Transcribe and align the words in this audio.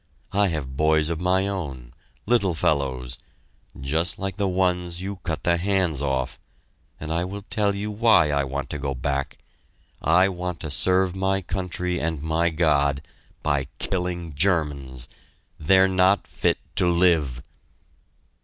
I 0.31 0.47
have 0.47 0.75
boys 0.75 1.11
of 1.11 1.21
my 1.21 1.47
own 1.47 1.93
little 2.25 2.55
fellows 2.55 3.19
just 3.79 4.17
like 4.17 4.37
the 4.37 4.47
ones 4.47 4.99
you 5.03 5.17
cut 5.17 5.43
the 5.43 5.57
hands 5.57 6.01
off 6.01 6.39
and 6.99 7.13
I 7.13 7.23
will 7.23 7.43
tell 7.51 7.75
you 7.75 7.91
why 7.91 8.31
I 8.31 8.43
want 8.43 8.71
to 8.71 8.79
get 8.79 8.99
back 9.03 9.37
I 10.01 10.27
want 10.27 10.59
to 10.61 10.71
serve 10.71 11.15
my 11.15 11.43
country 11.43 11.99
and 12.01 12.19
my 12.23 12.49
God 12.49 13.03
by 13.43 13.67
killing 13.77 14.33
Germans 14.33 15.07
they're 15.59 15.87
not 15.87 16.25
fit 16.25 16.57
to 16.77 16.87
live!" 16.89 17.43